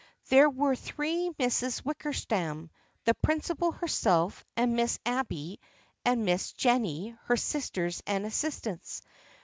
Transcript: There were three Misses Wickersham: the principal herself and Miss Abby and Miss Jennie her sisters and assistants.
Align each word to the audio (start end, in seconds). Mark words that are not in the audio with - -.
There 0.29 0.49
were 0.49 0.75
three 0.75 1.29
Misses 1.37 1.85
Wickersham: 1.85 2.71
the 3.05 3.13
principal 3.13 3.71
herself 3.71 4.43
and 4.57 4.73
Miss 4.75 4.97
Abby 5.05 5.59
and 6.03 6.25
Miss 6.25 6.53
Jennie 6.53 7.15
her 7.25 7.37
sisters 7.37 8.01
and 8.07 8.25
assistants. 8.25 9.03